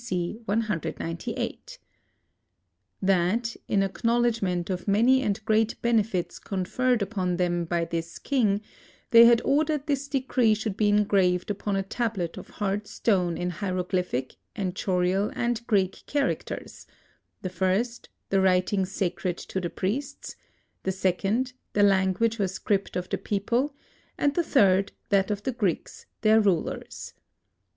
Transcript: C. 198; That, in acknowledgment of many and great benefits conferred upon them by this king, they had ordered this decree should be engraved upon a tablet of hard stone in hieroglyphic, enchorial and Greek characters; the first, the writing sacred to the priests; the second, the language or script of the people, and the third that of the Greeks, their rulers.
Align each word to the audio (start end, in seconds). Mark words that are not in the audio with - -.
C. 0.03 0.39
198; 0.45 1.77
That, 3.03 3.55
in 3.67 3.83
acknowledgment 3.83 4.71
of 4.71 4.87
many 4.87 5.21
and 5.21 5.45
great 5.45 5.79
benefits 5.83 6.39
conferred 6.39 7.03
upon 7.03 7.37
them 7.37 7.65
by 7.65 7.85
this 7.85 8.17
king, 8.17 8.61
they 9.11 9.25
had 9.25 9.43
ordered 9.45 9.85
this 9.85 10.07
decree 10.07 10.55
should 10.55 10.75
be 10.75 10.89
engraved 10.89 11.51
upon 11.51 11.75
a 11.75 11.83
tablet 11.83 12.35
of 12.39 12.49
hard 12.49 12.87
stone 12.87 13.37
in 13.37 13.51
hieroglyphic, 13.51 14.37
enchorial 14.55 15.29
and 15.35 15.67
Greek 15.67 16.01
characters; 16.07 16.87
the 17.43 17.49
first, 17.51 18.09
the 18.29 18.41
writing 18.41 18.87
sacred 18.87 19.37
to 19.37 19.61
the 19.61 19.69
priests; 19.69 20.35
the 20.81 20.91
second, 20.91 21.53
the 21.73 21.83
language 21.83 22.39
or 22.39 22.47
script 22.47 22.95
of 22.95 23.07
the 23.09 23.19
people, 23.19 23.75
and 24.17 24.33
the 24.33 24.41
third 24.41 24.93
that 25.09 25.29
of 25.29 25.43
the 25.43 25.51
Greeks, 25.51 26.07
their 26.21 26.39
rulers. 26.41 27.13